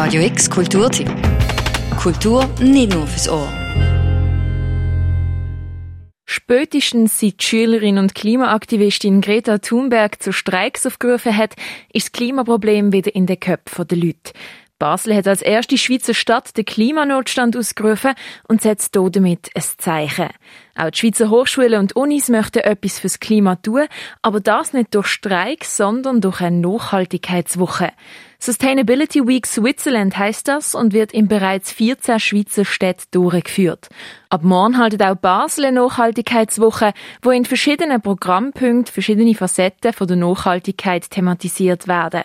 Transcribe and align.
Radio 0.00 0.22
X 0.22 0.48
Kulturtipp. 0.48 1.10
Kultur 2.00 2.48
nicht 2.60 2.94
nur 2.94 3.04
fürs 3.08 3.28
Ohr. 3.28 3.52
Spätestens 6.24 7.18
seit 7.18 7.42
Schülerin 7.42 7.98
und 7.98 8.14
Klimaaktivistin 8.14 9.20
Greta 9.22 9.58
Thunberg 9.58 10.22
zu 10.22 10.32
Streiks 10.32 10.86
aufgerufen 10.86 11.36
hat, 11.36 11.56
ist 11.92 12.06
das 12.06 12.12
Klimaproblem 12.12 12.92
wieder 12.92 13.12
in 13.12 13.26
den 13.26 13.40
Köpfen 13.40 13.88
der 13.88 13.98
Leute. 13.98 14.32
Basel 14.78 15.16
hat 15.16 15.26
als 15.26 15.42
erste 15.42 15.76
Schweizer 15.76 16.14
Stadt 16.14 16.56
den 16.56 16.64
Klimanotstand 16.64 17.56
ausgerufen 17.56 18.12
und 18.46 18.62
setzt 18.62 18.94
damit 18.94 19.50
ein 19.56 19.64
Zeichen. 19.78 20.28
Auch 20.78 20.90
die 20.90 20.98
Schweizer 21.00 21.28
Hochschulen 21.28 21.80
und 21.80 21.96
Unis 21.96 22.28
möchten 22.28 22.60
etwas 22.60 23.00
fürs 23.00 23.18
Klima 23.18 23.56
tun, 23.56 23.88
aber 24.22 24.38
das 24.38 24.72
nicht 24.72 24.94
durch 24.94 25.08
Streik, 25.08 25.64
sondern 25.64 26.20
durch 26.20 26.40
eine 26.40 26.60
Nachhaltigkeitswoche. 26.60 27.90
Sustainability 28.38 29.26
Week 29.26 29.44
Switzerland 29.44 30.16
heißt 30.16 30.46
das 30.46 30.76
und 30.76 30.92
wird 30.92 31.12
in 31.12 31.26
bereits 31.26 31.72
14 31.72 32.20
Schweizer 32.20 32.64
Städten 32.64 33.08
durchgeführt. 33.10 33.88
Ab 34.28 34.44
morgen 34.44 34.78
haltet 34.78 35.02
auch 35.02 35.16
Basel 35.16 35.64
eine 35.64 35.80
Nachhaltigkeitswoche, 35.80 36.92
wo 37.22 37.32
in 37.32 37.44
verschiedenen 37.44 38.00
Programmpunkten 38.00 38.86
verschiedene 38.86 39.34
Facetten 39.34 39.92
von 39.92 40.06
der 40.06 40.16
Nachhaltigkeit 40.16 41.10
thematisiert 41.10 41.88
werden. 41.88 42.22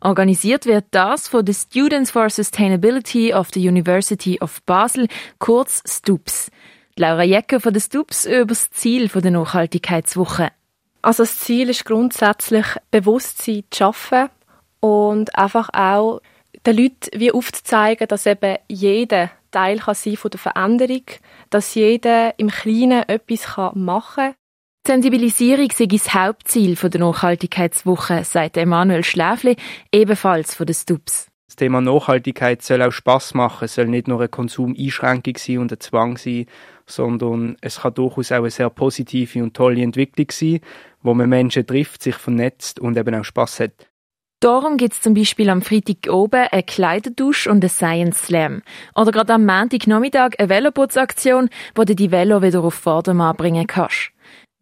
Organisiert 0.00 0.66
wird 0.66 0.86
das 0.90 1.28
von 1.28 1.44
den 1.44 1.54
Students 1.54 2.10
for 2.10 2.28
Sustainability 2.28 3.32
of 3.32 3.50
the 3.54 3.68
University 3.68 4.40
of 4.40 4.60
Basel, 4.62 5.06
kurz 5.38 5.84
STUPS. 5.86 6.50
Laura 6.96 7.22
Jecker 7.22 7.60
von 7.60 7.72
den 7.72 7.80
STUPS 7.80 8.26
über 8.26 8.46
das 8.46 8.70
Ziel 8.70 9.08
der 9.08 9.30
Nachhaltigkeitswoche. 9.30 10.50
Also 11.00 11.22
das 11.24 11.38
Ziel 11.38 11.68
ist 11.68 11.84
grundsätzlich, 11.84 12.66
Bewusstsein 12.90 13.64
zu 13.70 13.78
schaffen 13.78 14.28
und 14.80 15.36
einfach 15.36 15.70
auch 15.72 16.20
den 16.66 16.76
Leuten 16.76 17.10
wie 17.14 17.32
aufzuzeigen, 17.32 18.06
dass 18.08 18.26
eben 18.26 18.56
jeder 18.68 19.30
Teil 19.50 19.78
kann 19.78 19.94
sein 19.94 20.16
von 20.16 20.30
der 20.30 20.40
Veränderung, 20.40 21.02
dass 21.50 21.74
jeder 21.74 22.38
im 22.38 22.48
Kleinen 22.48 23.08
etwas 23.08 23.56
machen 23.74 24.14
kann. 24.14 24.34
Die 24.86 24.90
Sensibilisierung 24.90 25.68
sei 25.72 25.86
das 25.86 26.12
Hauptziel 26.12 26.74
der 26.74 27.00
Nachhaltigkeitswoche, 27.00 28.24
sagt 28.24 28.56
Emanuel 28.56 29.04
Schläfli, 29.04 29.56
ebenfalls 29.92 30.54
von 30.54 30.66
den 30.66 30.74
Stups. 30.74 31.31
Das 31.52 31.56
Thema 31.56 31.82
Nachhaltigkeit 31.82 32.62
soll 32.62 32.80
auch 32.80 32.92
Spaß 32.92 33.34
machen, 33.34 33.66
es 33.66 33.74
soll 33.74 33.86
nicht 33.86 34.08
nur 34.08 34.20
eine 34.20 34.30
Konsumeinschränkung 34.30 35.36
sein 35.36 35.58
und 35.58 35.70
ein 35.70 35.80
Zwang 35.80 36.16
sein, 36.16 36.46
sondern 36.86 37.58
es 37.60 37.80
kann 37.80 37.92
durchaus 37.92 38.32
auch 38.32 38.38
eine 38.38 38.50
sehr 38.50 38.70
positive 38.70 39.42
und 39.42 39.52
tolle 39.52 39.82
Entwicklung 39.82 40.28
sein, 40.30 40.60
wo 41.02 41.12
man 41.12 41.28
Menschen 41.28 41.66
trifft, 41.66 42.02
sich 42.02 42.14
vernetzt 42.14 42.80
und 42.80 42.96
eben 42.96 43.14
auch 43.14 43.24
Spaß 43.24 43.60
hat. 43.60 43.90
Darum 44.40 44.78
gibt 44.78 44.94
es 44.94 45.02
zum 45.02 45.12
Beispiel 45.12 45.50
am 45.50 45.60
Freitag 45.60 46.10
oben 46.10 46.48
eine 46.50 46.62
Kleiderdusch 46.62 47.46
und 47.46 47.62
einen 47.62 47.68
Science 47.68 48.28
Slam. 48.28 48.62
Oder 48.96 49.12
gerade 49.12 49.34
am 49.34 49.44
Montagnachmittag 49.44 50.38
eine 50.38 50.48
Veloputzaktion, 50.48 51.50
wo 51.74 51.84
du 51.84 51.94
die 51.94 52.10
Velo 52.10 52.40
wieder 52.40 52.64
auf 52.64 52.72
Vordermann 52.72 53.36
bringen 53.36 53.66
kannst. 53.66 54.10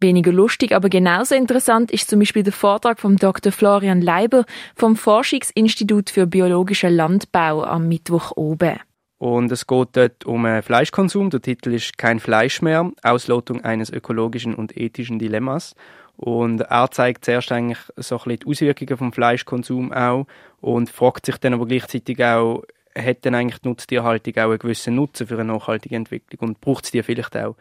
Weniger 0.01 0.31
lustig, 0.31 0.73
aber 0.73 0.89
genauso 0.89 1.35
interessant 1.35 1.91
ist 1.91 2.09
zum 2.09 2.19
Beispiel 2.19 2.41
der 2.41 2.53
Vortrag 2.53 2.99
vom 2.99 3.17
Dr. 3.17 3.51
Florian 3.51 4.01
Leiber 4.01 4.45
vom 4.75 4.95
Forschungsinstitut 4.95 6.09
für 6.09 6.25
biologischen 6.25 6.95
Landbau 6.95 7.63
am 7.63 7.87
Mittwoch 7.87 8.31
oben. 8.35 8.79
Und 9.19 9.51
es 9.51 9.67
geht 9.67 9.89
dort 9.93 10.25
um 10.25 10.47
Fleischkonsum. 10.63 11.29
Der 11.29 11.43
Titel 11.43 11.71
ist 11.75 11.99
Kein 11.99 12.19
Fleisch 12.19 12.63
mehr, 12.63 12.91
Auslotung 13.03 13.63
eines 13.63 13.91
ökologischen 13.91 14.55
und 14.55 14.75
ethischen 14.75 15.19
Dilemmas. 15.19 15.75
Und 16.17 16.61
er 16.61 16.89
zeigt 16.89 17.25
zuerst 17.25 17.51
eigentlich 17.51 17.77
so 17.95 18.15
ein 18.15 18.23
bisschen 18.23 18.39
die 18.39 18.47
Auswirkungen 18.47 18.97
vom 18.97 19.13
Fleischkonsum 19.13 19.93
auch 19.93 20.25
und 20.59 20.89
fragt 20.89 21.27
sich 21.27 21.37
dann 21.37 21.53
aber 21.53 21.67
gleichzeitig 21.67 22.23
auch, 22.23 22.63
hat 22.97 23.23
denn 23.23 23.35
eigentlich 23.35 23.61
die 23.61 23.69
Nutztierhaltung 23.69 24.33
auch 24.37 24.49
einen 24.49 24.59
gewissen 24.59 24.95
Nutzen 24.95 25.27
für 25.27 25.35
eine 25.35 25.45
nachhaltige 25.45 25.95
Entwicklung 25.95 26.49
und 26.49 26.61
braucht 26.61 26.85
es 26.85 26.91
die 26.91 27.03
vielleicht 27.03 27.37
auch? 27.37 27.55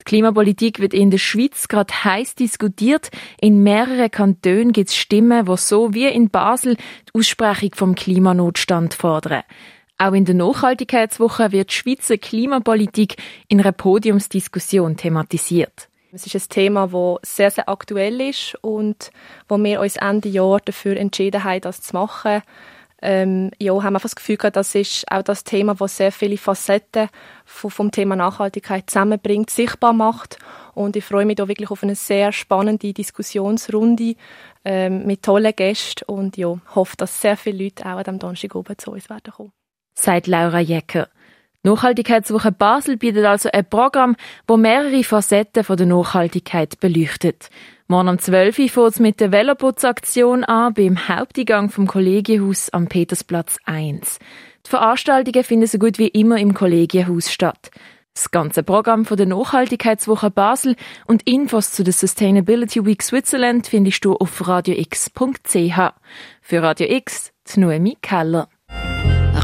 Die 0.00 0.04
Klimapolitik 0.04 0.80
wird 0.80 0.94
in 0.94 1.10
der 1.10 1.18
Schweiz 1.18 1.68
gerade 1.68 1.92
heiß 1.92 2.34
diskutiert. 2.34 3.10
In 3.40 3.62
mehreren 3.62 4.10
Kantonen 4.10 4.72
gibt 4.72 4.88
es 4.88 4.96
Stimmen, 4.96 5.46
die 5.46 5.56
so 5.56 5.92
wie 5.92 6.06
in 6.06 6.30
Basel 6.30 6.76
die 6.76 7.18
Aussprechung 7.18 7.70
vom 7.74 7.94
Klimanotstand 7.94 8.94
fordern. 8.94 9.42
Auch 9.98 10.12
in 10.12 10.24
der 10.24 10.36
Nachhaltigkeitswoche 10.36 11.50
wird 11.50 11.70
die 11.70 11.74
Schweizer 11.74 12.18
Klimapolitik 12.18 13.16
in 13.48 13.60
einer 13.60 13.72
Podiumsdiskussion 13.72 14.96
thematisiert. 14.96 15.88
Es 16.12 16.24
ist 16.24 16.36
ein 16.36 16.48
Thema, 16.48 16.86
das 16.86 17.36
sehr, 17.36 17.50
sehr 17.50 17.68
aktuell 17.68 18.20
ist 18.20 18.56
und 18.62 19.10
wo 19.48 19.58
wir 19.58 19.80
uns 19.80 19.96
Ende 19.96 20.28
Jahr 20.28 20.60
dafür 20.64 20.96
entschieden 20.96 21.44
haben, 21.44 21.60
das 21.60 21.82
zu 21.82 21.94
machen. 21.94 22.42
Ähm, 23.00 23.50
ja, 23.58 23.72
haben 23.74 23.94
einfach 23.94 24.02
das 24.02 24.16
Gefühl 24.16 24.36
gehabt, 24.36 24.56
das 24.56 24.74
ist 24.74 25.04
auch 25.10 25.22
das 25.22 25.44
Thema, 25.44 25.74
das 25.74 25.96
sehr 25.96 26.10
viele 26.10 26.36
Facetten 26.36 27.08
vom, 27.44 27.70
vom 27.70 27.90
Thema 27.92 28.16
Nachhaltigkeit 28.16 28.90
zusammenbringt, 28.90 29.50
sichtbar 29.50 29.92
macht. 29.92 30.38
Und 30.74 30.96
ich 30.96 31.04
freue 31.04 31.24
mich 31.24 31.36
da 31.36 31.46
wirklich 31.46 31.70
auf 31.70 31.82
eine 31.82 31.94
sehr 31.94 32.32
spannende 32.32 32.92
Diskussionsrunde 32.92 34.16
ähm, 34.64 35.06
mit 35.06 35.22
tollen 35.22 35.54
Gästen 35.54 36.04
und 36.06 36.36
ja, 36.36 36.58
hoffe, 36.74 36.96
dass 36.96 37.20
sehr 37.20 37.36
viele 37.36 37.64
Leute 37.64 37.86
auch 37.86 38.04
am 38.04 38.18
Donnerstag 38.18 38.54
oben 38.54 38.76
zu 38.78 38.92
uns 38.92 39.08
werden 39.08 39.32
kommen. 39.32 39.52
Sagt 39.94 40.26
Laura 40.26 40.60
Jecker. 40.60 41.08
Nachhaltigkeitswoche 41.64 42.52
Basel 42.52 42.96
bietet 42.96 43.24
also 43.24 43.48
ein 43.52 43.68
Programm, 43.68 44.16
wo 44.46 44.56
mehrere 44.56 45.02
Facetten 45.02 45.64
von 45.64 45.76
der 45.76 45.86
Nachhaltigkeit 45.86 46.78
beleuchtet. 46.78 47.50
Morgen 47.88 48.08
um 48.08 48.18
12 48.18 48.58
Uhr 48.58 48.68
fährt 48.68 48.92
es 48.92 49.00
mit 49.00 49.18
der 49.18 49.32
Veloputzaktion 49.32 50.44
an 50.44 50.74
beim 50.74 51.08
Haupteingang 51.08 51.70
vom 51.70 51.86
Kollegienhaus 51.86 52.70
am 52.70 52.86
Petersplatz 52.86 53.56
1. 53.64 54.18
Die 54.66 54.70
Veranstaltungen 54.70 55.42
finden 55.42 55.66
so 55.66 55.78
gut 55.78 55.98
wie 55.98 56.08
immer 56.08 56.38
im 56.38 56.54
Kollegienhaus 56.54 57.32
statt. 57.32 57.70
Das 58.14 58.30
ganze 58.30 58.62
Programm 58.62 59.04
von 59.04 59.16
der 59.16 59.26
Nachhaltigkeitswoche 59.26 60.30
Basel 60.30 60.76
und 61.06 61.22
Infos 61.22 61.72
zu 61.72 61.82
der 61.82 61.92
Sustainability 61.92 62.84
Week 62.84 63.02
Switzerland 63.02 63.66
findest 63.68 64.04
du 64.04 64.16
auf 64.16 64.46
radiox.ch. 64.46 65.92
Für 66.42 66.62
Radio 66.62 66.86
X, 66.90 67.32
die 67.46 67.60
Noemi 67.60 67.96
Keller. 68.02 68.48